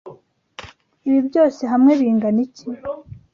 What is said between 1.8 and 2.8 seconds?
bingana iki?